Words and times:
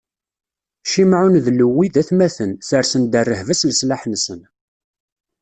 Cimɛun 0.91 1.35
d 1.45 1.47
Lewwi 1.51 1.87
d 1.93 1.95
atmaten, 2.01 2.51
sersen-d 2.67 3.13
rrehba 3.25 3.55
s 3.59 3.61
leslaḥ-nsen. 3.69 4.41